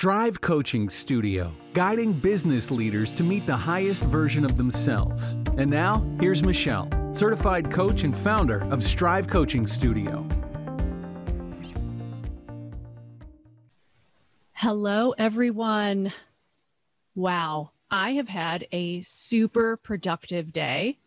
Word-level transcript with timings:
Strive 0.00 0.40
Coaching 0.40 0.88
Studio, 0.88 1.50
guiding 1.72 2.12
business 2.12 2.70
leaders 2.70 3.12
to 3.14 3.24
meet 3.24 3.44
the 3.46 3.56
highest 3.56 4.00
version 4.02 4.44
of 4.44 4.56
themselves. 4.56 5.32
And 5.56 5.68
now, 5.68 6.08
here's 6.20 6.40
Michelle, 6.40 6.88
certified 7.12 7.68
coach 7.68 8.04
and 8.04 8.16
founder 8.16 8.60
of 8.70 8.80
Strive 8.80 9.26
Coaching 9.26 9.66
Studio. 9.66 10.24
Hello, 14.52 15.16
everyone. 15.18 16.12
Wow, 17.16 17.72
I 17.90 18.12
have 18.12 18.28
had 18.28 18.68
a 18.70 19.00
super 19.00 19.78
productive 19.78 20.52
day. 20.52 20.98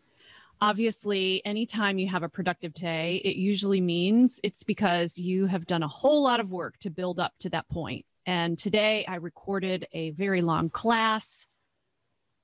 Obviously, 0.60 1.40
anytime 1.46 1.96
you 1.96 2.08
have 2.08 2.22
a 2.22 2.28
productive 2.28 2.74
day, 2.74 3.22
it 3.24 3.36
usually 3.36 3.80
means 3.80 4.38
it's 4.44 4.64
because 4.64 5.16
you 5.16 5.46
have 5.46 5.66
done 5.66 5.82
a 5.82 5.88
whole 5.88 6.22
lot 6.22 6.40
of 6.40 6.52
work 6.52 6.78
to 6.80 6.90
build 6.90 7.18
up 7.18 7.32
to 7.38 7.48
that 7.48 7.66
point. 7.70 8.04
And 8.26 8.58
today 8.58 9.04
I 9.06 9.16
recorded 9.16 9.88
a 9.92 10.10
very 10.10 10.42
long 10.42 10.70
class. 10.70 11.46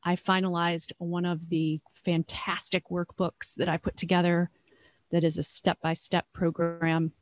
I 0.03 0.17
finalized 0.17 0.93
one 0.99 1.25
of 1.25 1.49
the 1.49 1.81
fantastic 2.05 2.89
workbooks 2.89 3.55
that 3.57 3.69
I 3.69 3.77
put 3.77 3.97
together 3.97 4.51
that 5.11 5.25
is 5.25 5.39
a 5.39 5.43
step 5.43 5.79
by 5.81 5.93
step 5.93 6.27
program. 6.33 7.13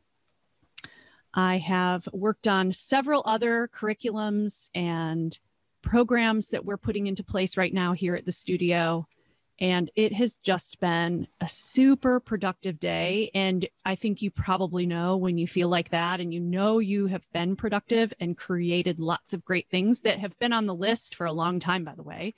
I 1.35 1.59
have 1.59 2.09
worked 2.13 2.49
on 2.49 2.73
several 2.73 3.23
other 3.27 3.69
curriculums 3.69 4.71
and 4.75 5.39
programs 5.83 6.49
that 6.49 6.65
we're 6.65 6.79
putting 6.79 7.07
into 7.07 7.23
place 7.23 7.57
right 7.57 7.73
now 7.73 7.93
here 7.93 8.15
at 8.15 8.25
the 8.25 8.33
studio. 8.33 9.07
And 9.59 9.91
it 9.97 10.13
has 10.13 10.37
just 10.37 10.81
been 10.81 11.29
a 11.41 11.49
super 11.49 12.21
productive 12.21 12.79
day. 12.79 13.31
And 13.35 13.67
I 13.85 13.95
think 13.95 14.21
you 14.21 14.31
probably 14.31 14.87
know 14.87 15.17
when 15.17 15.39
you 15.39 15.47
feel 15.47 15.69
like 15.69 15.91
that 15.91 16.21
and 16.21 16.33
you 16.33 16.41
know 16.41 16.79
you 16.79 17.07
have 17.07 17.27
been 17.33 17.57
productive 17.57 18.13
and 18.21 18.37
created 18.37 18.99
lots 18.99 19.33
of 19.33 19.45
great 19.45 19.69
things 19.71 20.03
that 20.03 20.19
have 20.19 20.39
been 20.39 20.53
on 20.53 20.67
the 20.67 20.75
list 20.75 21.15
for 21.15 21.27
a 21.27 21.33
long 21.33 21.59
time, 21.59 21.85
by 21.85 21.95
the 21.95 22.03
way, 22.03 22.35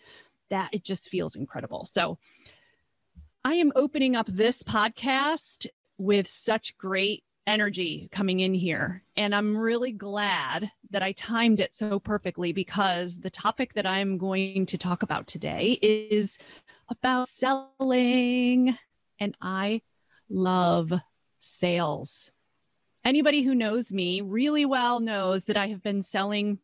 that 0.51 0.71
it 0.73 0.85
just 0.85 1.11
feels 1.11 1.35
incredible. 1.35 1.87
So 1.87 2.19
I 3.45 3.55
am 3.55 3.73
opening 3.75 4.15
up 4.15 4.27
this 4.27 4.63
podcast 4.63 5.67
with 5.97 6.29
such 6.29 6.77
great 6.79 7.25
energy 7.49 8.09
coming 8.13 8.41
in 8.41 8.53
here. 8.53 9.03
And 9.17 9.35
I'm 9.35 9.57
really 9.57 9.91
glad 9.91 10.71
that 10.91 11.03
I 11.03 11.13
timed 11.13 11.61
it 11.61 11.73
so 11.73 11.99
perfectly 11.99 12.53
because 12.53 13.19
the 13.19 13.31
topic 13.31 13.73
that 13.75 13.87
I'm 13.87 14.19
going 14.19 14.67
to 14.67 14.79
talk 14.79 15.03
about 15.03 15.27
today 15.27 15.79
is 15.81 16.39
about 16.89 17.29
selling. 17.29 18.77
And 19.21 19.37
I 19.41 19.83
love 20.29 20.93
sales. 21.39 22.31
Anybody 23.05 23.43
who 23.43 23.55
knows 23.55 23.93
me 23.93 24.21
really 24.21 24.65
well 24.65 25.01
knows 25.01 25.45
that 25.45 25.57
I 25.57 25.69
have 25.69 25.83
been 25.83 26.03
selling 26.03 26.59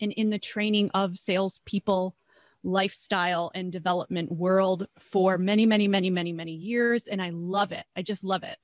and 0.00 0.12
in 0.12 0.30
the 0.30 0.38
training 0.38 0.90
of 0.92 1.18
salespeople, 1.18 2.16
lifestyle, 2.62 3.50
and 3.54 3.72
development 3.72 4.30
world 4.30 4.86
for 4.98 5.38
many, 5.38 5.66
many, 5.66 5.88
many, 5.88 6.10
many, 6.10 6.32
many 6.32 6.52
years. 6.52 7.06
And 7.06 7.22
I 7.22 7.30
love 7.30 7.72
it. 7.72 7.84
I 7.96 8.02
just 8.02 8.24
love 8.24 8.42
it. 8.42 8.58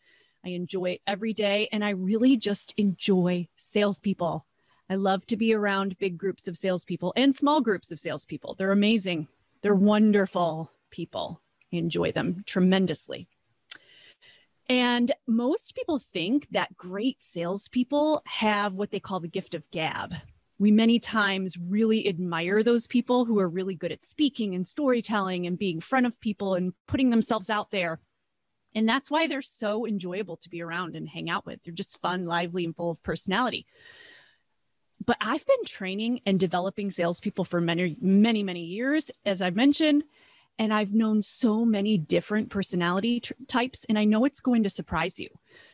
I 0.45 0.51
enjoy 0.51 0.91
it 0.91 1.03
every 1.07 1.33
day. 1.33 1.69
And 1.73 1.85
I 1.85 1.91
really 1.91 2.37
just 2.37 2.75
enjoy 2.77 3.49
salespeople. 3.57 4.47
I 4.89 4.95
love 4.97 5.25
to 5.27 5.37
be 5.37 5.55
around 5.55 5.99
big 5.99 6.19
groups 6.19 6.49
of 6.49 6.57
salespeople 6.57 7.13
and 7.15 7.35
small 7.35 7.61
groups 7.61 7.93
of 7.93 7.99
salespeople. 7.99 8.55
They're 8.55 8.73
amazing. 8.73 9.29
They're 9.63 9.75
wonderful 9.75 10.73
people. 10.91 11.41
I 11.73 11.77
enjoy 11.77 12.13
them 12.13 12.43
tremendously. 12.47 13.29
And 14.69 15.11
most 15.27 15.75
people 15.75 15.99
think 15.99 16.49
that 16.51 16.77
great 16.77 17.17
salespeople 17.25 18.23
have 18.27 18.75
what 18.75 18.93
they 18.93 19.01
call 19.01 19.19
the 19.19 19.29
gift 19.29 19.55
of 19.55 19.69
gab. 19.73 20.15
We 20.61 20.71
many 20.71 20.99
times 20.99 21.57
really 21.59 22.07
admire 22.07 22.63
those 22.63 22.87
people 22.87 23.25
who 23.25 23.41
are 23.41 23.49
really 23.49 23.75
good 23.75 23.91
at 23.91 24.05
speaking 24.05 24.55
and 24.55 24.67
storytelling 24.67 25.47
and 25.47 25.59
being 25.59 25.77
in 25.77 25.81
front 25.81 26.07
of 26.07 26.21
people 26.21 26.55
and 26.55 26.73
putting 26.87 27.11
themselves 27.11 27.51
out 27.51 27.71
there. 27.71 27.99
And 28.75 28.89
that's 28.89 29.11
why 29.11 29.27
they're 29.27 29.43
so 29.43 29.87
enjoyable 29.87 30.37
to 30.37 30.49
be 30.49 30.63
around 30.63 30.95
and 30.95 31.09
hang 31.09 31.29
out 31.29 31.47
with. 31.47 31.61
They're 31.65 31.75
just 31.75 31.99
fun, 32.01 32.25
lively, 32.25 32.65
and 32.65 32.77
full 32.77 32.93
of 32.93 33.03
personality. 33.03 33.67
But 35.05 35.17
I've 35.21 35.47
been 35.47 35.65
training 35.65 36.21
and 36.27 36.39
developing 36.39 36.91
salespeople 36.91 37.47
for 37.47 37.61
many, 37.61 37.97
many, 38.01 38.43
many 38.43 38.65
years, 38.65 39.11
as 39.25 39.43
I've 39.43 39.57
mentioned. 39.57 40.05
And 40.61 40.75
I've 40.75 40.93
known 40.93 41.23
so 41.23 41.65
many 41.65 41.97
different 41.97 42.51
personality 42.51 43.21
tr- 43.21 43.33
types, 43.49 43.87
and 43.89 43.99
I 43.99 44.05
know 44.05 44.27
it's 44.27 44.43
going 44.43 44.63
to 44.65 44.71
surprise 44.71 45.19
you. 45.19 45.31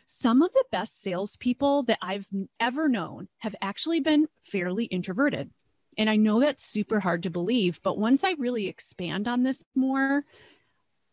Some 0.07 0.43
of 0.43 0.53
the 0.53 0.65
best 0.71 1.03
salespeople 1.03 1.83
that 1.83 1.99
I've 2.01 2.29
ever 2.61 2.89
known 2.89 3.27
have 3.39 3.57
actually 3.61 3.99
been 3.99 4.29
fairly 4.45 4.85
introverted. 4.85 5.51
And 5.99 6.09
I 6.09 6.15
know 6.15 6.39
that's 6.39 6.65
super 6.65 7.01
hard 7.01 7.25
to 7.25 7.31
believe, 7.31 7.81
but 7.83 7.99
once 7.99 8.23
I 8.23 8.37
really 8.39 8.69
expand 8.69 9.27
on 9.27 9.43
this 9.43 9.65
more, 9.75 10.25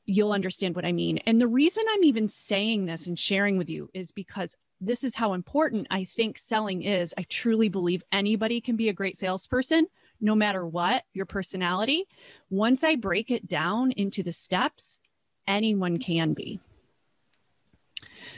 you'll 0.06 0.34
understand 0.34 0.76
what 0.76 0.86
I 0.86 0.92
mean. 0.92 1.18
And 1.26 1.42
the 1.42 1.48
reason 1.48 1.84
I'm 1.90 2.04
even 2.04 2.30
saying 2.30 2.86
this 2.86 3.08
and 3.08 3.18
sharing 3.18 3.58
with 3.58 3.72
you 3.72 3.90
is 3.96 4.12
because 4.12 4.56
this 4.82 5.04
is 5.04 5.16
how 5.16 5.34
important 5.34 5.88
I 5.90 6.04
think 6.04 6.38
selling 6.38 6.84
is. 6.84 7.12
I 7.18 7.24
truly 7.24 7.70
believe 7.70 8.04
anybody 8.12 8.62
can 8.62 8.76
be 8.76 8.90
a 8.90 8.94
great 8.94 9.18
salesperson 9.18 9.88
no 10.24 10.34
matter 10.34 10.66
what 10.66 11.04
your 11.14 11.26
personality, 11.26 12.06
once 12.50 12.84
I 12.84 12.96
break 12.96 13.30
it 13.30 13.48
down 13.48 13.92
into 13.92 14.24
the 14.24 14.32
steps, 14.32 14.98
anyone 15.46 15.98
can 16.00 16.34
be. 16.34 16.62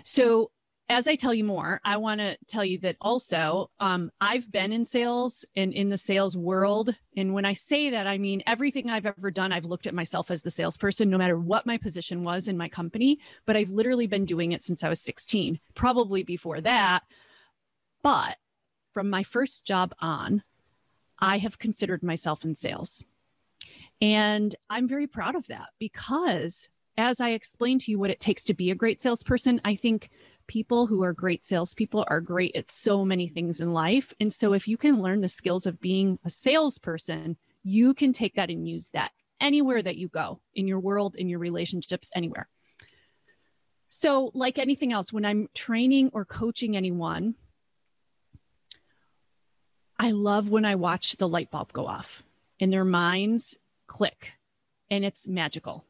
So, 0.04 0.52
as 0.88 1.08
I 1.08 1.16
tell 1.16 1.34
you 1.34 1.44
more, 1.44 1.82
I 1.84 1.98
want 1.98 2.22
to 2.22 2.38
tell 2.48 2.64
you 2.64 2.78
that 2.80 2.96
also 3.02 3.72
um, 3.80 4.12
I've 4.22 4.52
been 4.52 4.72
in 4.72 4.86
sales 4.86 5.44
and 5.56 5.74
in 5.74 5.90
the 5.90 5.98
sales 5.98 6.38
world. 6.38 6.96
And 7.18 7.34
when 7.34 7.44
I 7.44 7.54
say 7.54 7.90
that, 7.90 8.06
I 8.06 8.20
mean 8.20 8.44
everything 8.46 8.90
I've 8.92 9.08
ever 9.08 9.32
done, 9.32 9.52
I've 9.52 9.66
looked 9.66 9.88
at 9.88 9.96
myself 9.96 10.30
as 10.30 10.44
the 10.44 10.52
salesperson, 10.52 11.10
no 11.10 11.18
matter 11.18 11.40
what 11.40 11.66
my 11.66 11.78
position 11.78 12.24
was 12.24 12.48
in 12.48 12.56
my 12.56 12.70
company. 12.70 13.18
But 13.48 13.58
I've 13.58 13.72
literally 13.72 14.06
been 14.06 14.26
doing 14.26 14.52
it 14.52 14.62
since 14.62 14.84
I 14.84 14.90
was 14.90 15.02
16, 15.02 15.60
probably 15.74 16.22
before 16.22 16.62
that. 16.62 17.02
But 18.04 18.38
from 18.94 19.10
my 19.10 19.24
first 19.24 19.66
job 19.66 19.96
on, 20.00 20.44
I 21.20 21.38
have 21.38 21.60
considered 21.60 22.04
myself 22.04 22.44
in 22.44 22.56
sales. 22.56 23.04
And 24.02 24.56
I'm 24.70 24.88
very 24.88 25.08
proud 25.08 25.36
of 25.36 25.48
that 25.48 25.70
because 25.80 26.70
as 26.98 27.20
I 27.20 27.30
explained 27.30 27.82
to 27.82 27.92
you 27.92 28.00
what 28.00 28.10
it 28.10 28.20
takes 28.20 28.44
to 28.46 28.54
be 28.54 28.72
a 28.72 28.76
great 28.76 29.02
salesperson, 29.02 29.62
I 29.64 29.76
think 29.76 30.10
people 30.48 30.88
who 30.88 31.04
are 31.04 31.14
great 31.14 31.46
salespeople 31.46 32.06
are 32.08 32.22
great 32.22 32.56
at 32.56 32.72
so 32.72 33.04
many 33.04 33.28
things 33.28 33.60
in 33.60 33.74
life. 33.74 34.14
And 34.20 34.34
so 34.34 34.54
if 34.54 34.68
you 34.68 34.78
can 34.78 35.02
learn 35.02 35.22
the 35.22 35.28
skills 35.28 35.66
of 35.66 35.82
being 35.82 36.20
a 36.24 36.30
salesperson, 36.30 37.38
you 37.64 37.94
can 37.94 38.14
take 38.14 38.36
that 38.36 38.50
and 38.50 38.68
use 38.68 38.90
that 38.92 39.12
anywhere 39.42 39.82
that 39.82 39.98
you 39.98 40.08
go 40.08 40.40
in 40.54 40.68
your 40.68 40.80
world, 40.80 41.16
in 41.16 41.28
your 41.28 41.40
relationships, 41.40 42.12
anywhere. 42.16 42.48
So, 43.90 44.32
like 44.34 44.58
anything 44.58 44.92
else, 44.92 45.14
when 45.14 45.26
I'm 45.26 45.48
training 45.54 46.12
or 46.14 46.26
coaching 46.26 46.76
anyone, 46.76 47.36
I 49.98 50.12
love 50.12 50.50
when 50.50 50.66
I 50.66 50.76
watch 50.76 51.16
the 51.18 51.28
light 51.28 51.52
bulb 51.52 51.72
go 51.72 51.88
off 51.88 52.24
and 52.60 52.72
their 52.72 52.86
minds 52.86 53.58
click 53.88 54.34
and 54.90 55.06
it's 55.06 55.28
magical. 55.28 55.86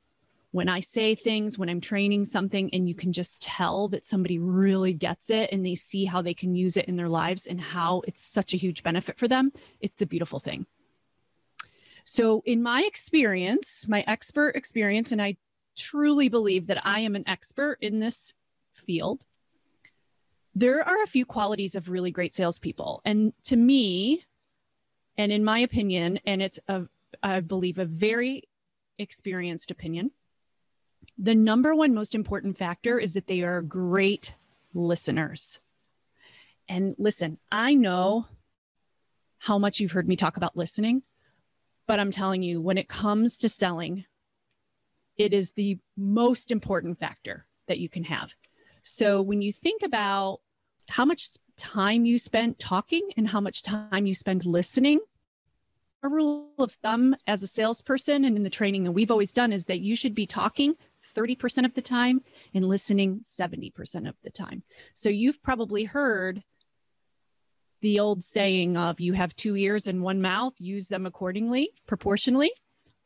When 0.52 0.70
I 0.70 0.80
say 0.80 1.16
things, 1.16 1.58
when 1.58 1.68
I'm 1.68 1.82
training 1.82 2.24
something, 2.24 2.70
and 2.74 2.88
you 2.88 2.96
can 2.96 3.12
just 3.12 3.42
tell 3.42 3.90
that 3.90 4.06
somebody 4.06 4.40
really 4.40 4.94
gets 4.94 5.30
it 5.30 5.52
and 5.52 5.66
they 5.66 5.76
see 5.76 6.06
how 6.06 6.22
they 6.22 6.34
can 6.34 6.56
use 6.56 6.78
it 6.78 6.86
in 6.86 6.96
their 6.96 7.10
lives 7.10 7.46
and 7.46 7.60
how 7.60 8.04
it's 8.08 8.22
such 8.22 8.54
a 8.54 8.58
huge 8.58 8.82
benefit 8.82 9.18
for 9.18 9.28
them, 9.28 9.52
it's 9.82 10.02
a 10.02 10.06
beautiful 10.06 10.40
thing. 10.40 10.66
So, 12.06 12.42
in 12.46 12.64
my 12.64 12.84
experience, 12.84 13.86
my 13.90 14.06
expert 14.08 14.56
experience, 14.56 15.12
and 15.12 15.22
I 15.22 15.36
truly 15.76 16.30
believe 16.30 16.68
that 16.68 16.86
I 16.86 17.02
am 17.02 17.16
an 17.16 17.28
expert 17.28 17.80
in 17.82 18.00
this 18.00 18.34
field, 18.72 19.26
there 20.56 20.82
are 20.82 21.04
a 21.04 21.08
few 21.08 21.26
qualities 21.26 21.76
of 21.76 21.90
really 21.90 22.12
great 22.12 22.34
salespeople. 22.34 23.02
And 23.04 23.34
to 23.44 23.58
me, 23.58 24.24
and 25.18 25.32
in 25.32 25.44
my 25.44 25.60
opinion, 25.60 26.20
and 26.26 26.42
it's 26.42 26.60
a, 26.68 26.84
I 27.22 27.42
believe, 27.42 27.78
a 27.78 27.86
very 27.86 28.44
experienced 28.98 29.70
opinion, 29.70 30.12
the 31.18 31.36
number 31.36 31.76
one 31.76 31.94
most 31.94 32.16
important 32.16 32.58
factor 32.58 32.98
is 32.98 33.14
that 33.14 33.28
they 33.28 33.42
are 33.42 33.62
great 33.62 34.34
listeners. 34.74 35.60
And 36.68 36.96
listen, 36.98 37.38
I 37.52 37.76
know 37.76 38.28
how 39.40 39.58
much 39.58 39.80
you've 39.80 39.92
heard 39.92 40.08
me 40.08 40.16
talk 40.16 40.38
about 40.38 40.58
listening, 40.58 41.04
but 41.86 42.00
I'm 42.00 42.12
telling 42.12 42.42
you, 42.42 42.62
when 42.62 42.78
it 42.78 42.88
comes 42.88 43.38
to 43.38 43.50
selling, 43.50 44.06
it 45.18 45.34
is 45.34 45.52
the 45.52 45.78
most 45.96 46.50
important 46.50 47.00
factor 47.00 47.46
that 47.68 47.80
you 47.80 47.90
can 47.90 48.06
have. 48.06 48.34
So 48.82 49.22
when 49.22 49.42
you 49.42 49.52
think 49.52 49.84
about 49.84 50.40
how 50.90 51.06
much 51.06 51.38
time 51.58 52.06
you 52.06 52.18
spent 52.18 52.60
talking 52.60 53.10
and 53.18 53.28
how 53.28 53.42
much 53.42 53.64
time 53.64 54.06
you 54.06 54.14
spend 54.14 54.46
listening. 54.46 55.00
A 56.04 56.10
rule 56.10 56.52
of 56.60 56.74
thumb 56.74 57.16
as 57.26 57.42
a 57.42 57.48
salesperson 57.48 58.26
and 58.26 58.38
in 58.38 58.44
the 58.44 58.50
training 58.50 58.84
that 58.84 58.92
we've 58.92 59.12
always 59.12 59.34
done 59.34 59.52
is 59.52 59.66
that 59.66 59.80
you 59.80 59.96
should 59.96 60.14
be 60.14 60.28
talking 60.28 60.76
30% 61.16 61.66
of 61.66 61.74
the 61.74 61.82
time 61.82 62.22
and 62.54 62.66
listening 62.66 63.22
70% 63.22 64.08
of 64.08 64.16
the 64.24 64.30
time. 64.30 64.64
So 64.94 65.10
you've 65.10 65.42
probably 65.42 65.86
heard 65.86 66.44
the 67.82 68.00
old 68.00 68.24
saying 68.24 68.78
of 68.78 69.00
you 69.00 69.14
have 69.14 69.36
two 69.36 69.56
ears 69.56 69.88
and 69.88 70.02
one 70.02 70.22
mouth, 70.22 70.54
use 70.58 70.88
them 70.88 71.06
accordingly, 71.06 71.70
proportionally. 71.88 72.52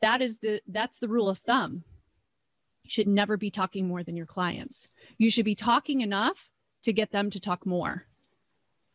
That 0.00 0.22
is 0.22 0.38
the 0.38 0.62
that's 0.66 0.98
the 0.98 1.08
rule 1.08 1.28
of 1.28 1.38
thumb. 1.38 1.84
You 2.84 2.90
should 2.90 3.08
never 3.08 3.36
be 3.36 3.50
talking 3.50 3.86
more 3.86 4.02
than 4.02 4.16
your 4.16 4.26
clients. 4.26 4.88
You 5.18 5.30
should 5.30 5.44
be 5.44 5.54
talking 5.54 6.00
enough 6.00 6.50
to 6.82 6.92
get 6.92 7.12
them 7.12 7.30
to 7.30 7.40
talk 7.40 7.66
more, 7.66 8.06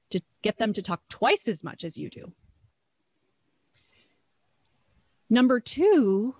to 0.09 0.19
get 0.41 0.57
them 0.57 0.73
to 0.73 0.81
talk 0.81 1.01
twice 1.09 1.47
as 1.47 1.63
much 1.63 1.83
as 1.83 1.97
you 1.97 2.09
do. 2.09 2.33
Number 5.29 5.59
two 5.59 6.35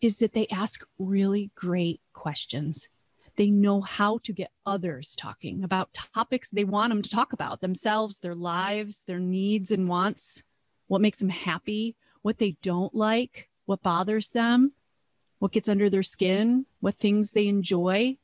is 0.00 0.18
that 0.18 0.32
they 0.32 0.46
ask 0.48 0.84
really 0.98 1.50
great 1.54 2.00
questions. 2.12 2.88
They 3.36 3.50
know 3.50 3.80
how 3.80 4.18
to 4.24 4.32
get 4.32 4.50
others 4.66 5.14
talking 5.14 5.62
about 5.62 5.94
topics 5.94 6.50
they 6.50 6.64
want 6.64 6.90
them 6.90 7.02
to 7.02 7.10
talk 7.10 7.32
about 7.32 7.60
themselves, 7.60 8.18
their 8.18 8.34
lives, 8.34 9.04
their 9.04 9.20
needs 9.20 9.70
and 9.70 9.88
wants, 9.88 10.42
what 10.88 11.00
makes 11.00 11.18
them 11.18 11.28
happy, 11.28 11.94
what 12.22 12.38
they 12.38 12.56
don't 12.62 12.94
like, 12.94 13.48
what 13.66 13.82
bothers 13.82 14.30
them, 14.30 14.72
what 15.38 15.52
gets 15.52 15.68
under 15.68 15.88
their 15.88 16.02
skin, 16.02 16.66
what 16.80 16.96
things 16.96 17.30
they 17.30 17.46
enjoy. 17.46 18.16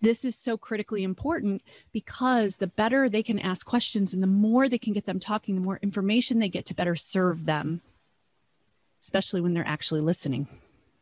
This 0.00 0.24
is 0.24 0.34
so 0.34 0.56
critically 0.56 1.02
important 1.02 1.62
because 1.92 2.56
the 2.56 2.66
better 2.66 3.08
they 3.08 3.22
can 3.22 3.38
ask 3.38 3.66
questions 3.66 4.14
and 4.14 4.22
the 4.22 4.26
more 4.26 4.68
they 4.68 4.78
can 4.78 4.94
get 4.94 5.04
them 5.04 5.20
talking, 5.20 5.54
the 5.54 5.60
more 5.60 5.78
information 5.82 6.38
they 6.38 6.48
get 6.48 6.64
to 6.66 6.74
better 6.74 6.96
serve 6.96 7.44
them, 7.44 7.82
especially 9.02 9.40
when 9.40 9.52
they're 9.52 9.66
actually 9.66 10.00
listening. 10.00 10.48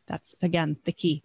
That's 0.07 0.35
again 0.41 0.77
the 0.83 0.91
key. 0.91 1.23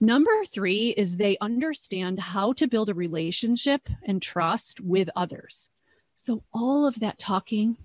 Number 0.00 0.44
three 0.44 0.90
is 0.90 1.16
they 1.16 1.38
understand 1.40 2.18
how 2.18 2.52
to 2.54 2.66
build 2.66 2.90
a 2.90 2.94
relationship 2.94 3.88
and 4.02 4.20
trust 4.20 4.80
with 4.80 5.08
others. 5.16 5.70
So, 6.16 6.42
all 6.52 6.86
of 6.86 7.00
that 7.00 7.18
talking 7.18 7.76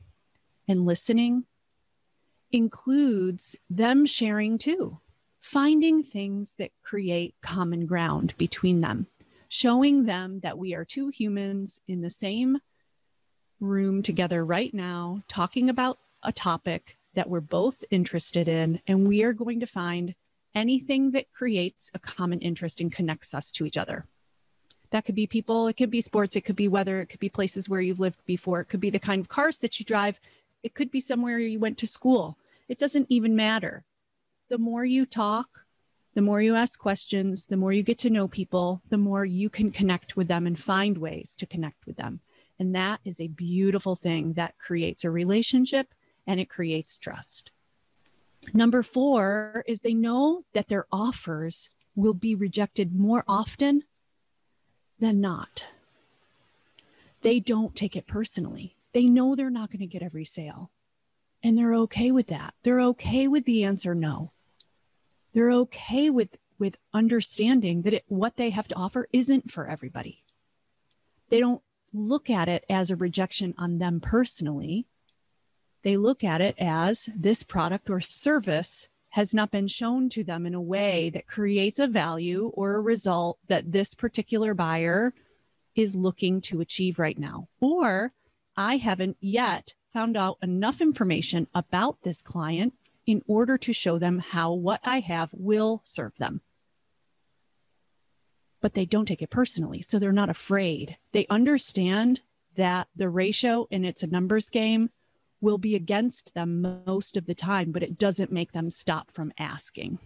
and 0.68 0.86
listening 0.86 1.46
includes 2.52 3.56
them 3.70 4.06
sharing 4.06 4.58
too, 4.58 5.00
finding 5.42 6.04
things 6.04 6.54
that 6.60 6.72
create 6.84 7.36
common 7.42 7.86
ground 7.86 8.34
between 8.38 8.82
them, 8.82 9.08
showing 9.50 10.06
them 10.06 10.40
that 10.42 10.58
we 10.58 10.74
are 10.74 10.86
two 10.86 11.10
humans 11.10 11.82
in 11.88 12.02
the 12.02 12.10
same 12.10 12.60
room 13.60 14.02
together 14.02 14.46
right 14.46 14.74
now, 14.74 15.22
talking 15.28 15.70
about 15.70 16.00
a 16.24 16.32
topic 16.32 16.98
that 17.16 17.30
we're 17.30 17.42
both 17.42 17.84
interested 17.92 18.48
in, 18.48 18.80
and 18.88 19.08
we 19.08 19.24
are 19.24 19.34
going 19.34 19.60
to 19.60 19.68
find 19.68 20.16
anything 20.54 21.12
that 21.12 21.32
creates 21.34 21.92
a 21.94 22.00
common 22.00 22.40
interest 22.40 22.80
and 22.80 22.92
connects 22.92 23.34
us 23.34 23.52
to 23.52 23.66
each 23.66 23.78
other. 23.78 24.06
That 24.92 25.06
could 25.06 25.16
be 25.16 25.28
people, 25.28 25.68
it 25.68 25.74
could 25.74 25.90
be 25.90 26.02
sports, 26.02 26.36
it 26.36 26.42
could 26.42 26.56
be 26.56 26.68
weather, 26.68 27.00
it 27.00 27.08
could 27.08 27.20
be 27.20 27.30
places 27.30 27.68
where 27.68 27.82
you've 27.82 28.00
lived 28.00 28.20
before, 28.26 28.62
it 28.62 28.66
could 28.66 28.80
be 28.80 28.90
the 28.90 29.00
kind 29.00 29.22
of 29.22 29.30
cars 29.30 29.60
that 29.60 29.80
you 29.80 29.86
drive, 29.86 30.20
it 30.64 30.74
could 30.74 30.92
be 30.92 31.00
somewhere 31.00 31.40
you 31.40 31.60
went 31.60 31.78
to 31.80 31.88
school. 31.88 32.38
It 32.68 32.78
doesn't 32.78 33.08
even 33.10 33.36
matter. 33.36 33.84
The 34.52 34.58
more 34.58 34.84
you 34.84 35.06
talk, 35.06 35.64
the 36.14 36.22
more 36.22 36.42
you 36.42 36.56
ask 36.56 36.78
questions, 36.78 37.46
the 37.46 37.56
more 37.56 37.72
you 37.72 37.84
get 37.84 37.98
to 38.00 38.10
know 38.10 38.28
people, 38.28 38.82
the 38.90 38.98
more 38.98 39.24
you 39.24 39.50
can 39.50 39.72
connect 39.72 40.18
with 40.18 40.28
them 40.28 40.46
and 40.46 40.60
find 40.60 40.98
ways 40.98 41.38
to 41.38 41.46
connect 41.46 41.86
with 41.86 41.96
them. 41.96 42.20
And 42.60 42.76
that 42.76 43.00
is 43.06 43.22
a 43.22 43.30
beautiful 43.30 43.96
thing 43.96 44.34
that 44.34 44.58
creates 44.58 45.06
a 45.06 45.10
relationship 45.10 45.94
and 46.28 46.38
it 46.38 46.50
creates 46.50 46.98
trust. 46.98 47.52
Number 48.54 48.84
four 48.84 49.64
is 49.68 49.80
they 49.80 49.94
know 49.94 50.44
that 50.52 50.68
their 50.68 50.86
offers 50.92 51.70
will 51.96 52.14
be 52.14 52.36
rejected 52.36 52.94
more 52.94 53.24
often 53.30 53.86
than 55.00 55.22
not. 55.22 55.66
They 57.22 57.40
don't 57.40 57.74
take 57.74 57.96
it 57.96 58.06
personally. 58.06 58.76
They 58.92 59.06
know 59.06 59.34
they're 59.34 59.50
not 59.50 59.72
going 59.72 59.80
to 59.80 59.88
get 59.88 60.04
every 60.04 60.26
sale. 60.26 60.72
And 61.42 61.58
they're 61.58 61.74
okay 61.76 62.12
with 62.12 62.28
that. 62.28 62.54
They're 62.64 62.82
okay 62.82 63.30
with 63.30 63.46
the 63.46 63.64
answer 63.64 63.96
no. 63.96 64.34
They're 65.34 65.52
okay 65.52 66.10
with, 66.10 66.38
with 66.60 66.78
understanding 66.94 67.84
that 67.84 67.94
it, 67.94 68.06
what 68.08 68.36
they 68.36 68.50
have 68.50 68.68
to 68.70 68.76
offer 68.76 69.08
isn't 69.14 69.52
for 69.52 69.68
everybody. 69.68 70.24
They 71.30 71.40
don't 71.40 71.62
look 71.94 72.30
at 72.30 72.50
it 72.50 72.66
as 72.70 72.90
a 72.90 72.96
rejection 72.96 73.54
on 73.58 73.78
them 73.78 74.00
personally 74.00 74.88
they 75.84 75.98
look 75.98 76.24
at 76.24 76.42
it 76.42 76.56
as 76.60 77.10
this 77.16 77.44
product 77.44 77.90
or 77.90 78.02
service 78.02 78.88
has 79.10 79.34
not 79.34 79.52
been 79.52 79.68
shown 79.68 80.10
to 80.10 80.24
them 80.24 80.46
in 80.46 80.54
a 80.54 80.62
way 80.62 81.10
that 81.10 81.28
creates 81.28 81.80
a 81.80 81.88
value 81.88 82.52
or 82.54 82.76
a 82.76 82.82
result 82.82 83.40
that 83.48 83.72
this 83.72 83.94
particular 83.94 84.54
buyer 84.54 85.14
is 85.76 85.96
looking 85.96 86.40
to 86.40 86.62
achieve 86.62 87.00
right 87.00 87.18
now. 87.18 87.48
Or 87.60 88.14
I 88.56 88.78
haven't 88.78 89.18
yet 89.20 89.74
found 89.92 90.16
out 90.16 90.38
enough 90.42 90.80
information 90.80 91.48
about 91.54 92.04
this 92.04 92.22
client 92.22 92.74
in 93.12 93.22
order 93.28 93.58
to 93.58 93.74
show 93.74 94.00
them 94.00 94.20
how 94.20 94.54
what 94.54 94.80
I 94.84 95.02
have 95.02 95.30
will 95.34 95.82
serve 95.84 96.16
them. 96.18 96.42
But 98.62 98.74
they 98.74 98.86
don't 98.86 99.08
take 99.08 99.22
it 99.22 99.30
personally. 99.30 99.82
So 99.82 100.00
they're 100.00 100.12
not 100.12 100.30
afraid. 100.30 100.98
They 101.12 101.28
understand 101.28 102.22
that 102.56 102.88
the 102.96 103.10
ratio 103.10 103.68
and 103.70 103.86
it's 103.86 104.04
a 104.04 104.08
numbers 104.08 104.50
game 104.50 104.90
will 105.42 105.58
be 105.58 105.76
against 105.76 106.34
them 106.36 106.84
most 106.86 107.18
of 107.18 107.26
the 107.26 107.36
time, 107.36 107.72
but 107.72 107.84
it 107.84 107.98
doesn't 107.98 108.32
make 108.32 108.52
them 108.52 108.70
stop 108.70 109.12
from 109.12 109.34
asking. 109.38 110.00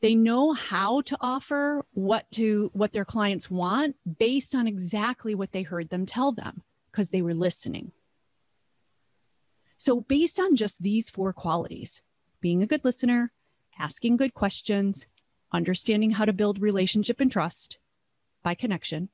They 0.00 0.14
know 0.14 0.52
how 0.52 1.02
to 1.02 1.16
offer 1.20 1.84
what 1.92 2.30
to 2.32 2.70
what 2.72 2.92
their 2.92 3.04
clients 3.04 3.50
want 3.50 3.96
based 4.18 4.54
on 4.54 4.66
exactly 4.66 5.34
what 5.34 5.52
they 5.52 5.62
heard 5.62 5.90
them 5.90 6.06
tell 6.06 6.32
them 6.32 6.62
because 6.90 7.10
they 7.10 7.22
were 7.22 7.34
listening. 7.34 7.92
So 9.82 10.02
based 10.02 10.38
on 10.38 10.54
just 10.54 10.80
these 10.80 11.10
four 11.10 11.32
qualities, 11.32 12.04
being 12.40 12.62
a 12.62 12.68
good 12.68 12.84
listener, 12.84 13.32
asking 13.80 14.16
good 14.16 14.32
questions, 14.32 15.08
understanding 15.50 16.12
how 16.12 16.24
to 16.24 16.32
build 16.32 16.62
relationship 16.62 17.20
and 17.20 17.32
trust 17.32 17.78
by 18.44 18.54
connection, 18.54 19.08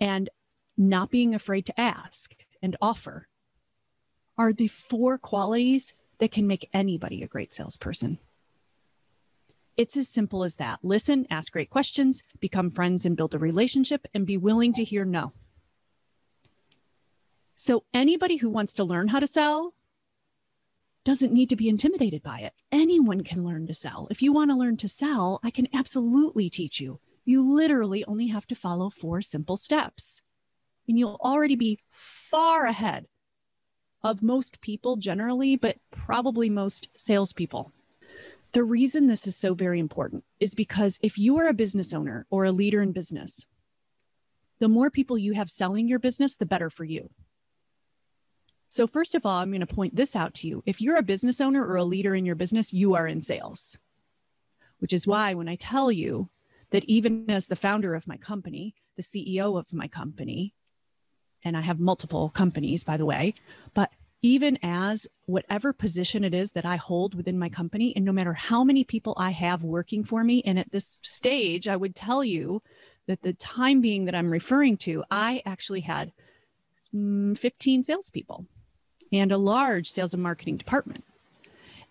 and 0.00 0.30
not 0.78 1.10
being 1.10 1.34
afraid 1.34 1.66
to 1.66 1.78
ask 1.78 2.34
and 2.62 2.74
offer 2.80 3.28
are 4.38 4.54
the 4.54 4.68
four 4.68 5.18
qualities 5.18 5.92
that 6.20 6.32
can 6.32 6.46
make 6.46 6.70
anybody 6.72 7.22
a 7.22 7.28
great 7.28 7.52
salesperson. 7.52 8.18
It's 9.76 9.94
as 9.94 10.08
simple 10.08 10.42
as 10.42 10.56
that. 10.56 10.78
Listen, 10.82 11.26
ask 11.28 11.52
great 11.52 11.68
questions, 11.68 12.22
become 12.40 12.70
friends 12.70 13.04
and 13.04 13.14
build 13.14 13.34
a 13.34 13.38
relationship, 13.38 14.06
and 14.14 14.26
be 14.26 14.38
willing 14.38 14.72
to 14.72 14.84
hear 14.84 15.04
no. 15.04 15.34
So, 17.62 17.84
anybody 17.92 18.36
who 18.38 18.48
wants 18.48 18.72
to 18.72 18.84
learn 18.84 19.08
how 19.08 19.20
to 19.20 19.26
sell 19.26 19.74
doesn't 21.04 21.30
need 21.30 21.50
to 21.50 21.56
be 21.56 21.68
intimidated 21.68 22.22
by 22.22 22.38
it. 22.38 22.54
Anyone 22.72 23.22
can 23.22 23.44
learn 23.44 23.66
to 23.66 23.74
sell. 23.74 24.08
If 24.10 24.22
you 24.22 24.32
want 24.32 24.50
to 24.50 24.56
learn 24.56 24.78
to 24.78 24.88
sell, 24.88 25.40
I 25.44 25.50
can 25.50 25.68
absolutely 25.74 26.48
teach 26.48 26.80
you. 26.80 27.00
You 27.26 27.42
literally 27.42 28.02
only 28.06 28.28
have 28.28 28.46
to 28.46 28.54
follow 28.54 28.88
four 28.88 29.20
simple 29.20 29.58
steps 29.58 30.22
and 30.88 30.98
you'll 30.98 31.20
already 31.22 31.54
be 31.54 31.80
far 31.90 32.64
ahead 32.64 33.08
of 34.02 34.22
most 34.22 34.62
people 34.62 34.96
generally, 34.96 35.54
but 35.54 35.76
probably 35.90 36.48
most 36.48 36.88
salespeople. 36.96 37.74
The 38.52 38.64
reason 38.64 39.06
this 39.06 39.26
is 39.26 39.36
so 39.36 39.52
very 39.52 39.80
important 39.80 40.24
is 40.40 40.54
because 40.54 40.98
if 41.02 41.18
you 41.18 41.36
are 41.36 41.46
a 41.46 41.52
business 41.52 41.92
owner 41.92 42.24
or 42.30 42.46
a 42.46 42.52
leader 42.52 42.80
in 42.80 42.92
business, 42.92 43.44
the 44.60 44.68
more 44.68 44.88
people 44.88 45.18
you 45.18 45.34
have 45.34 45.50
selling 45.50 45.88
your 45.88 45.98
business, 45.98 46.36
the 46.36 46.46
better 46.46 46.70
for 46.70 46.84
you. 46.84 47.10
So, 48.72 48.86
first 48.86 49.16
of 49.16 49.26
all, 49.26 49.38
I'm 49.38 49.50
going 49.50 49.66
to 49.66 49.66
point 49.66 49.96
this 49.96 50.14
out 50.14 50.32
to 50.34 50.48
you. 50.48 50.62
If 50.64 50.80
you're 50.80 50.96
a 50.96 51.02
business 51.02 51.40
owner 51.40 51.66
or 51.66 51.74
a 51.74 51.84
leader 51.84 52.14
in 52.14 52.24
your 52.24 52.36
business, 52.36 52.72
you 52.72 52.94
are 52.94 53.08
in 53.08 53.20
sales, 53.20 53.76
which 54.78 54.92
is 54.92 55.08
why 55.08 55.34
when 55.34 55.48
I 55.48 55.56
tell 55.56 55.90
you 55.90 56.30
that 56.70 56.84
even 56.84 57.28
as 57.28 57.48
the 57.48 57.56
founder 57.56 57.96
of 57.96 58.06
my 58.06 58.16
company, 58.16 58.76
the 58.96 59.02
CEO 59.02 59.58
of 59.58 59.72
my 59.72 59.88
company, 59.88 60.54
and 61.42 61.56
I 61.56 61.62
have 61.62 61.80
multiple 61.80 62.30
companies, 62.30 62.84
by 62.84 62.96
the 62.96 63.04
way, 63.04 63.34
but 63.74 63.90
even 64.22 64.56
as 64.62 65.08
whatever 65.26 65.72
position 65.72 66.22
it 66.22 66.32
is 66.32 66.52
that 66.52 66.66
I 66.66 66.76
hold 66.76 67.16
within 67.16 67.40
my 67.40 67.48
company, 67.48 67.92
and 67.96 68.04
no 68.04 68.12
matter 68.12 68.34
how 68.34 68.62
many 68.62 68.84
people 68.84 69.14
I 69.16 69.30
have 69.30 69.64
working 69.64 70.04
for 70.04 70.22
me, 70.22 70.42
and 70.46 70.60
at 70.60 70.70
this 70.70 71.00
stage, 71.02 71.66
I 71.66 71.76
would 71.76 71.96
tell 71.96 72.22
you 72.22 72.62
that 73.08 73.22
the 73.22 73.32
time 73.32 73.80
being 73.80 74.04
that 74.04 74.14
I'm 74.14 74.30
referring 74.30 74.76
to, 74.78 75.02
I 75.10 75.42
actually 75.44 75.80
had 75.80 76.12
mm, 76.94 77.36
15 77.36 77.82
salespeople 77.82 78.46
and 79.12 79.32
a 79.32 79.38
large 79.38 79.90
sales 79.90 80.14
and 80.14 80.22
marketing 80.22 80.56
department. 80.56 81.04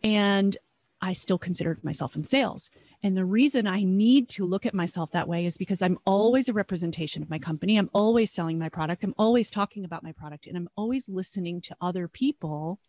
And 0.04 0.58
I 1.02 1.14
still 1.14 1.38
considered 1.38 1.84
myself 1.84 2.16
in 2.16 2.24
sales. 2.24 2.70
And 3.02 3.16
the 3.16 3.26
reason 3.26 3.66
I 3.66 3.84
need 3.84 4.28
to 4.30 4.46
look 4.46 4.66
at 4.66 4.74
myself 4.74 5.12
that 5.12 5.28
way 5.28 5.46
is 5.46 5.58
because 5.58 5.82
I'm 5.82 6.00
always 6.06 6.50
a 6.50 6.54
representation 6.54 7.24
of 7.24 7.30
my 7.30 7.40
company. 7.40 7.78
I'm 7.78 7.90
always 7.94 8.30
selling 8.30 8.60
my 8.60 8.68
product. 8.68 9.04
I'm 9.04 9.16
always 9.18 9.50
talking 9.50 9.86
about 9.86 10.04
my 10.04 10.12
product 10.12 10.48
and 10.48 10.58
I'm 10.58 10.70
always 10.76 11.08
listening 11.08 11.62
to 11.62 11.78
other 11.80 12.10
people 12.10 12.80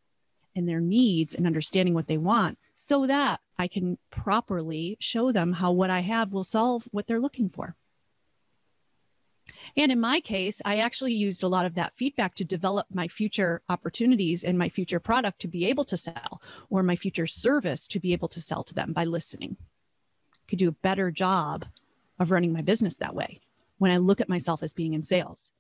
and 0.57 0.69
their 0.69 0.81
needs 0.81 1.35
and 1.35 1.47
understanding 1.47 1.95
what 1.95 2.09
they 2.09 2.19
want 2.19 2.59
so 2.75 3.07
that 3.07 3.41
I 3.57 3.69
can 3.69 3.99
properly 4.11 4.97
show 4.99 5.31
them 5.31 5.53
how 5.53 5.71
what 5.71 5.91
I 5.91 6.01
have 6.01 6.33
will 6.33 6.45
solve 6.45 6.89
what 6.91 7.07
they're 7.07 7.21
looking 7.21 7.49
for. 7.49 7.77
And 9.76 9.93
in 9.93 10.00
my 10.00 10.21
case, 10.21 10.61
I 10.64 10.79
actually 10.79 11.14
used 11.14 11.43
a 11.43 11.49
lot 11.49 11.67
of 11.67 11.75
that 11.75 11.95
feedback 11.97 12.35
to 12.37 12.45
develop 12.45 12.87
my 12.93 13.09
future 13.09 13.62
opportunities 13.69 14.45
and 14.45 14.59
my 14.59 14.69
future 14.69 15.00
product 15.00 15.40
to 15.40 15.49
be 15.49 15.67
able 15.67 15.85
to 15.87 15.97
sell 15.97 16.40
or 16.69 16.83
my 16.83 16.97
future 16.97 17.26
service 17.26 17.87
to 17.88 18.00
be 18.00 18.12
able 18.12 18.29
to 18.29 18.40
sell 18.40 18.62
to 18.64 18.75
them 18.75 18.93
by 18.93 19.05
listening. 19.05 19.57
Could 20.49 20.59
do 20.59 20.69
a 20.69 20.73
better 20.73 21.11
job 21.11 21.67
of 22.19 22.31
running 22.31 22.52
my 22.52 22.62
business 22.62 22.97
that 22.97 23.14
way 23.14 23.40
when 23.79 23.90
I 23.90 23.97
look 23.97 24.21
at 24.21 24.29
myself 24.29 24.62
as 24.62 24.75
being 24.75 24.95
in 24.95 25.05
sales. 25.05 25.52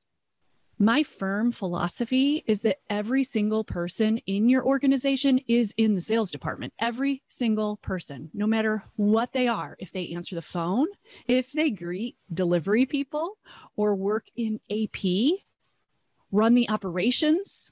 My 0.82 1.02
firm 1.02 1.52
philosophy 1.52 2.42
is 2.46 2.62
that 2.62 2.78
every 2.88 3.22
single 3.22 3.64
person 3.64 4.16
in 4.24 4.48
your 4.48 4.64
organization 4.64 5.38
is 5.46 5.74
in 5.76 5.94
the 5.94 6.00
sales 6.00 6.30
department. 6.32 6.72
Every 6.78 7.22
single 7.28 7.76
person, 7.76 8.30
no 8.32 8.46
matter 8.46 8.84
what 8.96 9.34
they 9.34 9.46
are, 9.46 9.76
if 9.78 9.92
they 9.92 10.08
answer 10.08 10.34
the 10.34 10.40
phone, 10.40 10.86
if 11.28 11.52
they 11.52 11.68
greet 11.68 12.16
delivery 12.32 12.86
people 12.86 13.36
or 13.76 13.94
work 13.94 14.28
in 14.34 14.58
AP, 14.70 15.42
run 16.32 16.54
the 16.54 16.70
operations, 16.70 17.70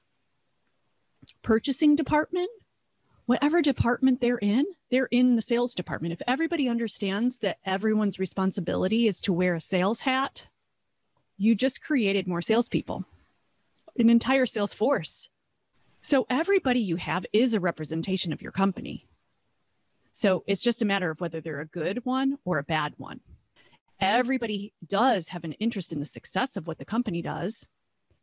purchasing 1.40 1.96
department, 1.96 2.50
whatever 3.24 3.62
department 3.62 4.20
they're 4.20 4.36
in, 4.36 4.66
they're 4.90 5.08
in 5.10 5.34
the 5.34 5.40
sales 5.40 5.74
department. 5.74 6.12
If 6.12 6.20
everybody 6.26 6.68
understands 6.68 7.38
that 7.38 7.56
everyone's 7.64 8.18
responsibility 8.18 9.06
is 9.06 9.18
to 9.22 9.32
wear 9.32 9.54
a 9.54 9.62
sales 9.62 10.02
hat, 10.02 10.48
you 11.38 11.54
just 11.54 11.80
created 11.80 12.26
more 12.26 12.42
salespeople, 12.42 13.04
an 13.96 14.10
entire 14.10 14.44
sales 14.44 14.74
force. 14.74 15.28
So 16.02 16.26
everybody 16.28 16.80
you 16.80 16.96
have 16.96 17.24
is 17.32 17.54
a 17.54 17.60
representation 17.60 18.32
of 18.32 18.42
your 18.42 18.52
company. 18.52 19.06
So 20.12 20.42
it's 20.46 20.62
just 20.62 20.82
a 20.82 20.84
matter 20.84 21.10
of 21.10 21.20
whether 21.20 21.40
they're 21.40 21.60
a 21.60 21.66
good 21.66 22.04
one 22.04 22.38
or 22.44 22.58
a 22.58 22.64
bad 22.64 22.94
one. 22.96 23.20
Everybody 24.00 24.72
does 24.86 25.28
have 25.28 25.44
an 25.44 25.52
interest 25.54 25.92
in 25.92 26.00
the 26.00 26.04
success 26.04 26.56
of 26.56 26.66
what 26.66 26.78
the 26.78 26.84
company 26.84 27.22
does, 27.22 27.68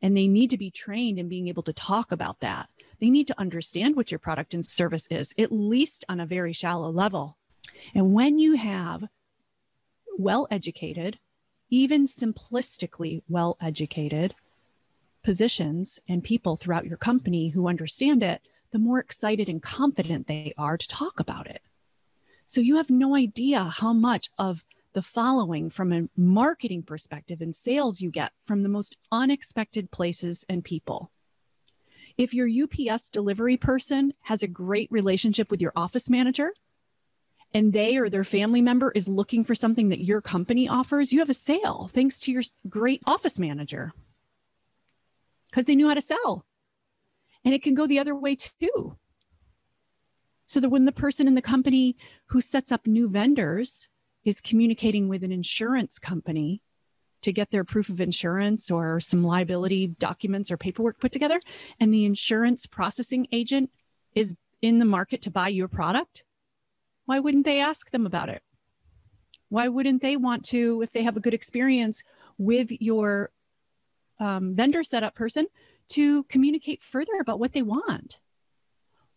and 0.02 0.16
they 0.16 0.28
need 0.28 0.50
to 0.50 0.58
be 0.58 0.72
trained 0.72 1.20
in 1.20 1.30
being 1.30 1.48
able 1.48 1.64
to 1.64 1.74
talk 1.74 2.12
about 2.12 2.42
that. 2.42 2.70
They 3.00 3.10
need 3.10 3.28
to 3.28 3.40
understand 3.40 3.96
what 3.96 4.12
your 4.12 4.20
product 4.20 4.54
and 4.54 4.66
service 4.66 5.08
is, 5.10 5.34
at 5.38 5.52
least 5.52 6.04
on 6.10 6.20
a 6.20 6.26
very 6.26 6.54
shallow 6.54 6.92
level. 6.92 7.38
And 7.94 8.14
when 8.14 8.40
you 8.40 8.56
have 8.56 9.06
well 10.18 10.48
educated, 10.52 11.20
even 11.70 12.06
simplistically 12.06 13.22
well 13.28 13.58
educated 13.62 14.36
positions 15.24 16.00
and 16.08 16.24
people 16.24 16.56
throughout 16.56 16.86
your 16.86 16.98
company 16.98 17.50
who 17.50 17.68
understand 17.68 18.22
it, 18.22 18.42
the 18.72 18.80
more 18.80 19.00
excited 19.00 19.50
and 19.50 19.62
confident 19.62 20.28
they 20.28 20.54
are 20.58 20.78
to 20.78 20.88
talk 20.88 21.20
about 21.20 21.48
it. 21.48 21.62
So 22.46 22.62
you 22.62 22.78
have 22.78 22.92
no 22.92 23.16
idea 23.16 23.64
how 23.64 23.92
much 23.92 24.30
of 24.38 24.64
the 24.94 25.02
following 25.02 25.70
from 25.70 25.92
a 25.92 26.08
marketing 26.16 26.84
perspective 26.84 27.42
and 27.42 27.56
sales 27.56 28.02
you 28.02 28.12
get 28.12 28.32
from 28.46 28.64
the 28.64 28.70
most 28.70 28.98
unexpected 29.12 29.92
places 29.92 30.46
and 30.48 30.64
people. 30.64 31.12
If 32.18 32.34
your 32.34 32.48
UPS 32.48 33.10
delivery 33.10 33.58
person 33.58 34.14
has 34.22 34.42
a 34.42 34.48
great 34.48 34.90
relationship 34.92 35.52
with 35.52 35.60
your 35.60 35.74
office 35.76 36.10
manager, 36.10 36.54
and 37.56 37.72
they 37.72 37.96
or 37.96 38.10
their 38.10 38.26
family 38.26 38.62
member 38.62 38.92
is 38.92 39.08
looking 39.08 39.46
for 39.46 39.56
something 39.56 39.88
that 39.88 40.04
your 40.04 40.20
company 40.20 40.68
offers, 40.68 41.14
you 41.14 41.20
have 41.20 41.30
a 41.30 41.34
sale 41.34 41.90
thanks 41.94 42.20
to 42.20 42.30
your 42.30 42.44
great 42.68 43.02
office 43.08 43.40
manager 43.40 43.94
because 45.46 45.64
they 45.64 45.74
knew 45.74 45.88
how 45.88 45.94
to 45.94 46.02
sell. 46.02 46.46
And 47.46 47.54
it 47.54 47.64
can 47.64 47.74
go 47.74 47.88
the 47.88 47.98
other 47.98 48.14
way 48.14 48.36
too. 48.36 48.98
So 50.48 50.60
that 50.60 50.68
when 50.68 50.84
the 50.84 50.92
person 50.92 51.30
in 51.30 51.36
the 51.36 51.42
company 51.42 51.96
who 52.26 52.42
sets 52.42 52.74
up 52.74 52.86
new 52.86 53.08
vendors 53.08 53.88
is 54.26 54.42
communicating 54.42 55.08
with 55.08 55.24
an 55.24 55.32
insurance 55.32 55.98
company 55.98 56.62
to 57.22 57.32
get 57.32 57.52
their 57.52 57.64
proof 57.64 57.88
of 57.88 58.02
insurance 58.02 58.70
or 58.70 59.00
some 59.00 59.24
liability 59.24 59.88
documents 59.88 60.52
or 60.52 60.58
paperwork 60.58 61.00
put 61.00 61.14
together, 61.14 61.40
and 61.80 61.94
the 61.94 62.04
insurance 62.04 62.66
processing 62.66 63.28
agent 63.32 63.72
is 64.14 64.36
in 64.62 64.80
the 64.80 64.86
market 64.86 65.22
to 65.22 65.32
buy 65.32 65.48
your 65.48 65.70
product, 65.70 66.26
why 67.06 67.20
wouldn't 67.20 67.46
they 67.46 67.60
ask 67.60 67.92
them 67.92 68.06
about 68.06 68.30
it? 68.30 68.42
Why 69.50 69.68
wouldn't 69.68 70.02
they 70.02 70.18
want 70.18 70.44
to, 70.46 70.82
if 70.82 70.92
they 70.92 71.04
have 71.04 71.18
a 71.18 71.22
good 71.22 71.34
experience 71.34 72.04
with 72.38 72.72
your 72.72 73.32
um, 74.20 74.56
vendor 74.56 74.84
setup 74.84 75.16
person, 75.16 75.48
to 75.90 76.24
communicate 76.24 76.84
further 76.84 77.14
about 77.20 77.40
what 77.40 77.54
they 77.54 77.62
want? 77.62 78.20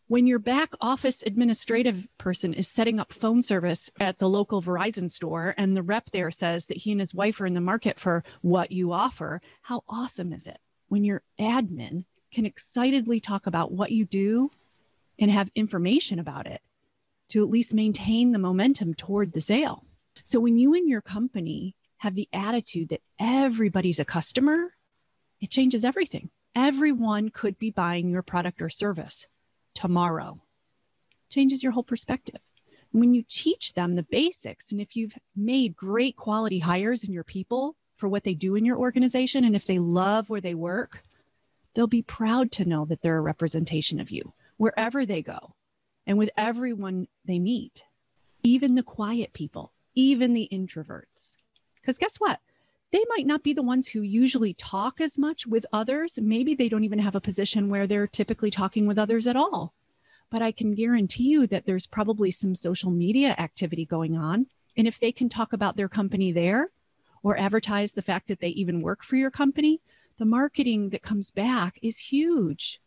When 0.06 0.26
your 0.26 0.38
back 0.38 0.72
office 0.80 1.22
administrative 1.22 2.08
person 2.16 2.54
is 2.54 2.66
setting 2.66 2.98
up 2.98 3.12
phone 3.12 3.42
service 3.42 3.90
at 4.00 4.18
the 4.18 4.28
local 4.28 4.62
Verizon 4.62 5.10
store 5.10 5.54
and 5.58 5.76
the 5.76 5.82
rep 5.82 6.10
there 6.12 6.30
says 6.30 6.66
that 6.66 6.78
he 6.78 6.92
and 6.92 7.00
his 7.00 7.14
wife 7.14 7.40
are 7.40 7.46
in 7.46 7.54
the 7.54 7.60
market 7.60 8.00
for 8.00 8.24
what 8.40 8.72
you 8.72 8.92
offer, 8.92 9.42
how 9.62 9.82
awesome 9.88 10.32
is 10.32 10.46
it 10.46 10.58
when 10.88 11.04
your 11.04 11.22
admin 11.38 12.04
can 12.32 12.46
excitedly 12.46 13.20
talk 13.20 13.46
about 13.46 13.72
what 13.72 13.90
you 13.90 14.04
do 14.04 14.50
and 15.18 15.30
have 15.30 15.50
information 15.54 16.18
about 16.18 16.46
it 16.46 16.62
to 17.28 17.42
at 17.42 17.50
least 17.50 17.74
maintain 17.74 18.32
the 18.32 18.38
momentum 18.38 18.94
toward 18.94 19.32
the 19.32 19.40
sale. 19.40 19.84
So 20.24 20.40
when 20.40 20.58
you 20.58 20.74
and 20.74 20.88
your 20.88 21.00
company 21.00 21.74
have 21.98 22.14
the 22.14 22.28
attitude 22.32 22.88
that 22.90 23.02
everybody's 23.18 23.98
a 23.98 24.04
customer, 24.04 24.74
it 25.40 25.50
changes 25.50 25.84
everything. 25.84 26.30
Everyone 26.54 27.28
could 27.28 27.58
be 27.58 27.70
buying 27.70 28.08
your 28.08 28.22
product 28.22 28.62
or 28.62 28.70
service 28.70 29.26
tomorrow. 29.74 30.40
Changes 31.30 31.62
your 31.62 31.72
whole 31.72 31.82
perspective. 31.82 32.40
When 32.90 33.12
you 33.12 33.22
teach 33.28 33.74
them 33.74 33.94
the 33.94 34.02
basics, 34.02 34.72
and 34.72 34.80
if 34.80 34.96
you've 34.96 35.18
made 35.36 35.76
great 35.76 36.16
quality 36.16 36.58
hires 36.58 37.04
in 37.04 37.12
your 37.12 37.24
people 37.24 37.76
for 37.96 38.08
what 38.08 38.24
they 38.24 38.34
do 38.34 38.54
in 38.54 38.64
your 38.64 38.78
organization, 38.78 39.44
and 39.44 39.54
if 39.54 39.66
they 39.66 39.78
love 39.78 40.30
where 40.30 40.40
they 40.40 40.54
work, 40.54 41.02
they'll 41.74 41.86
be 41.86 42.02
proud 42.02 42.50
to 42.52 42.64
know 42.64 42.86
that 42.86 43.02
they're 43.02 43.18
a 43.18 43.20
representation 43.20 44.00
of 44.00 44.10
you 44.10 44.32
wherever 44.56 45.04
they 45.04 45.22
go 45.22 45.54
and 46.08 46.16
with 46.16 46.30
everyone 46.38 47.06
they 47.26 47.38
meet, 47.38 47.84
even 48.42 48.74
the 48.74 48.82
quiet 48.82 49.34
people, 49.34 49.72
even 49.94 50.32
the 50.32 50.48
introverts. 50.50 51.36
Because 51.76 51.98
guess 51.98 52.16
what? 52.16 52.40
They 52.90 53.04
might 53.10 53.26
not 53.26 53.42
be 53.42 53.52
the 53.52 53.62
ones 53.62 53.88
who 53.88 54.00
usually 54.00 54.54
talk 54.54 55.02
as 55.02 55.18
much 55.18 55.46
with 55.46 55.66
others. 55.70 56.18
Maybe 56.20 56.54
they 56.54 56.70
don't 56.70 56.84
even 56.84 57.00
have 57.00 57.14
a 57.14 57.20
position 57.20 57.68
where 57.68 57.86
they're 57.86 58.06
typically 58.06 58.50
talking 58.50 58.86
with 58.86 58.98
others 58.98 59.26
at 59.26 59.36
all. 59.36 59.74
But 60.30 60.40
I 60.40 60.50
can 60.50 60.74
guarantee 60.74 61.24
you 61.24 61.46
that 61.46 61.66
there's 61.66 61.86
probably 61.86 62.30
some 62.30 62.54
social 62.54 62.90
media 62.90 63.34
activity 63.38 63.84
going 63.84 64.16
on. 64.16 64.46
And 64.78 64.88
if 64.88 64.98
they 64.98 65.12
can 65.12 65.28
talk 65.28 65.52
about 65.52 65.76
their 65.76 65.88
company 65.88 66.32
there 66.32 66.70
or 67.22 67.38
advertise 67.38 67.92
the 67.92 68.02
fact 68.02 68.28
that 68.28 68.40
they 68.40 68.48
even 68.48 68.80
work 68.80 69.04
for 69.04 69.16
your 69.16 69.30
company, 69.30 69.82
the 70.18 70.24
marketing 70.24 70.88
that 70.90 71.02
comes 71.02 71.30
back 71.30 71.78
is 71.82 71.98
huge 71.98 72.80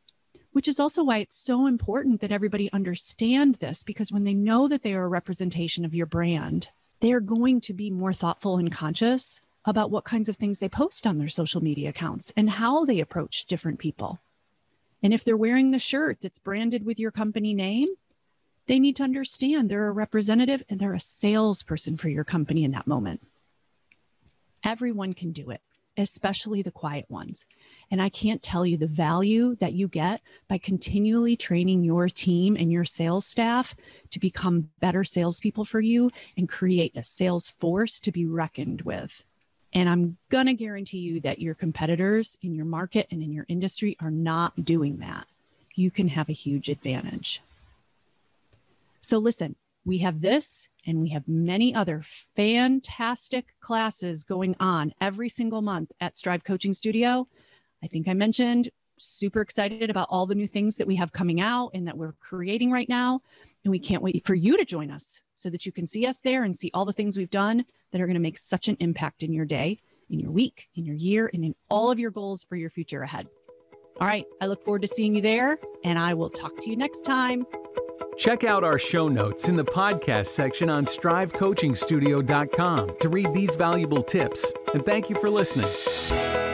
which 0.51 0.67
is 0.67 0.79
also 0.79 1.03
why 1.03 1.19
it's 1.19 1.35
so 1.35 1.65
important 1.65 2.21
that 2.21 2.31
everybody 2.31 2.71
understand 2.71 3.55
this 3.55 3.83
because 3.83 4.11
when 4.11 4.23
they 4.23 4.33
know 4.33 4.67
that 4.67 4.83
they 4.83 4.93
are 4.93 5.05
a 5.05 5.09
representation 5.09 5.85
of 5.85 5.95
your 5.95 6.05
brand, 6.05 6.67
they 6.99 7.11
are 7.11 7.21
going 7.21 7.61
to 7.61 7.73
be 7.73 7.89
more 7.89 8.13
thoughtful 8.13 8.57
and 8.57 8.71
conscious 8.71 9.41
about 9.65 9.91
what 9.91 10.03
kinds 10.03 10.27
of 10.27 10.37
things 10.37 10.59
they 10.59 10.69
post 10.69 11.07
on 11.07 11.17
their 11.17 11.29
social 11.29 11.61
media 11.61 11.89
accounts 11.89 12.33
and 12.35 12.49
how 12.49 12.83
they 12.83 12.99
approach 12.99 13.45
different 13.45 13.79
people. 13.79 14.19
And 15.03 15.13
if 15.13 15.23
they're 15.23 15.37
wearing 15.37 15.71
the 15.71 15.79
shirt 15.79 16.19
that's 16.21 16.39
branded 16.39 16.85
with 16.85 16.99
your 16.99 17.11
company 17.11 17.53
name, 17.53 17.89
they 18.67 18.79
need 18.79 18.95
to 18.97 19.03
understand 19.03 19.69
they're 19.69 19.87
a 19.87 19.91
representative 19.91 20.63
and 20.69 20.79
they're 20.79 20.93
a 20.93 20.99
salesperson 20.99 21.97
for 21.97 22.09
your 22.09 22.23
company 22.23 22.63
in 22.63 22.71
that 22.71 22.87
moment. 22.87 23.21
Everyone 24.63 25.13
can 25.13 25.31
do 25.31 25.49
it 25.49 25.61
especially 26.01 26.61
the 26.61 26.71
quiet 26.71 27.05
ones. 27.09 27.45
And 27.89 28.01
I 28.01 28.09
can't 28.09 28.41
tell 28.41 28.65
you 28.65 28.77
the 28.77 28.87
value 28.87 29.55
that 29.57 29.73
you 29.73 29.87
get 29.87 30.21
by 30.47 30.57
continually 30.57 31.35
training 31.35 31.83
your 31.83 32.09
team 32.09 32.57
and 32.57 32.71
your 32.71 32.85
sales 32.85 33.25
staff 33.25 33.75
to 34.09 34.19
become 34.19 34.69
better 34.79 35.03
salespeople 35.03 35.65
for 35.65 35.79
you 35.79 36.11
and 36.35 36.49
create 36.49 36.95
a 36.95 37.03
sales 37.03 37.51
force 37.59 37.99
to 38.01 38.11
be 38.11 38.25
reckoned 38.25 38.81
with. 38.81 39.23
And 39.73 39.87
I'm 39.87 40.17
going 40.29 40.47
to 40.47 40.53
guarantee 40.53 40.99
you 40.99 41.21
that 41.21 41.39
your 41.39 41.53
competitors 41.53 42.37
in 42.41 42.53
your 42.53 42.65
market 42.65 43.07
and 43.11 43.21
in 43.21 43.31
your 43.31 43.45
industry 43.47 43.95
are 44.01 44.11
not 44.11 44.65
doing 44.65 44.97
that. 44.97 45.27
You 45.75 45.91
can 45.91 46.09
have 46.09 46.27
a 46.27 46.33
huge 46.33 46.67
advantage. 46.67 47.41
So, 49.01 49.17
listen, 49.17 49.55
we 49.85 49.99
have 49.99 50.21
this 50.21 50.67
and 50.85 51.01
we 51.01 51.09
have 51.09 51.27
many 51.27 51.73
other 51.73 52.03
fantastic 52.35 53.55
classes 53.59 54.23
going 54.23 54.55
on 54.59 54.93
every 55.01 55.29
single 55.29 55.61
month 55.61 55.91
at 55.99 56.17
Strive 56.17 56.43
Coaching 56.43 56.73
Studio. 56.73 57.27
I 57.83 57.87
think 57.87 58.07
I 58.07 58.13
mentioned 58.13 58.69
super 58.97 59.41
excited 59.41 59.89
about 59.89 60.07
all 60.09 60.25
the 60.25 60.35
new 60.35 60.47
things 60.47 60.77
that 60.77 60.87
we 60.87 60.95
have 60.95 61.11
coming 61.11 61.41
out 61.41 61.71
and 61.73 61.87
that 61.87 61.97
we're 61.97 62.13
creating 62.19 62.71
right 62.71 62.87
now. 62.87 63.21
And 63.63 63.71
we 63.71 63.79
can't 63.79 64.03
wait 64.03 64.25
for 64.25 64.35
you 64.35 64.57
to 64.57 64.65
join 64.65 64.91
us 64.91 65.21
so 65.35 65.49
that 65.49 65.65
you 65.65 65.71
can 65.71 65.85
see 65.85 66.05
us 66.05 66.21
there 66.21 66.43
and 66.43 66.55
see 66.55 66.71
all 66.73 66.85
the 66.85 66.93
things 66.93 67.17
we've 67.17 67.29
done 67.29 67.65
that 67.91 68.01
are 68.01 68.05
going 68.05 68.15
to 68.15 68.21
make 68.21 68.37
such 68.37 68.67
an 68.67 68.77
impact 68.79 69.23
in 69.23 69.33
your 69.33 69.45
day, 69.45 69.79
in 70.09 70.19
your 70.19 70.31
week, 70.31 70.69
in 70.75 70.85
your 70.85 70.95
year, 70.95 71.29
and 71.33 71.43
in 71.43 71.55
all 71.69 71.91
of 71.91 71.99
your 71.99 72.11
goals 72.11 72.43
for 72.43 72.55
your 72.55 72.69
future 72.69 73.01
ahead. 73.01 73.27
All 73.99 74.07
right. 74.07 74.25
I 74.39 74.47
look 74.47 74.63
forward 74.63 74.81
to 74.83 74.87
seeing 74.87 75.15
you 75.15 75.21
there, 75.21 75.59
and 75.83 75.99
I 75.99 76.13
will 76.13 76.29
talk 76.29 76.59
to 76.61 76.69
you 76.69 76.75
next 76.75 77.03
time. 77.03 77.45
Check 78.17 78.43
out 78.43 78.63
our 78.63 78.77
show 78.77 79.07
notes 79.07 79.49
in 79.49 79.55
the 79.55 79.65
podcast 79.65 80.27
section 80.27 80.69
on 80.69 80.85
strivecoachingstudio.com 80.85 82.97
to 82.99 83.09
read 83.09 83.33
these 83.33 83.55
valuable 83.55 84.03
tips 84.03 84.53
and 84.73 84.85
thank 84.85 85.09
you 85.09 85.15
for 85.15 85.29
listening. 85.29 86.50